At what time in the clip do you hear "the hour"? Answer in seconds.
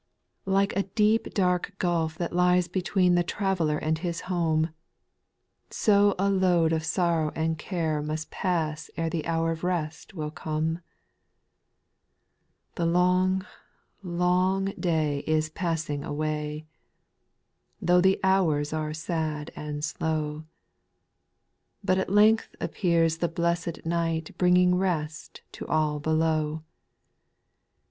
9.11-9.51